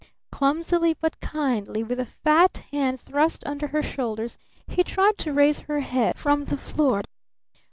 Clumsily 0.31 0.95
but 0.99 1.19
kindly, 1.19 1.83
with 1.83 1.99
a 1.99 2.07
fat 2.07 2.63
hand 2.71 2.99
thrust 2.99 3.45
under 3.45 3.67
her 3.67 3.83
shoulders, 3.83 4.35
he 4.65 4.83
tried 4.83 5.19
to 5.19 5.31
raise 5.31 5.59
her 5.59 5.81
head 5.81 6.17
from 6.17 6.45
the 6.45 6.57
floor. 6.57 7.03